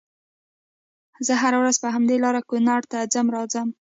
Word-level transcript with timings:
زه 1.25 1.33
هره 1.41 1.57
ورځ 1.61 1.75
په 1.83 1.87
همدې 1.95 2.15
لار 2.23 2.35
کونړ 2.49 2.81
ته 2.91 2.97
ځم 3.13 3.27
راځم 3.35 3.67